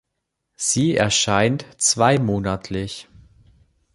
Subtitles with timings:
[0.55, 3.07] Sie erscheint zweimonatlich.